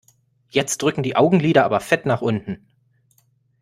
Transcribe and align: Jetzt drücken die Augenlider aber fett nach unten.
Jetzt 0.49 0.81
drücken 0.81 1.03
die 1.03 1.15
Augenlider 1.15 1.63
aber 1.63 1.79
fett 1.79 2.07
nach 2.07 2.23
unten. 2.23 2.65